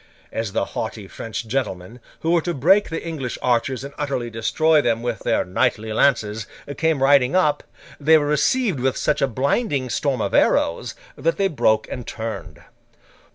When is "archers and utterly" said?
3.39-4.31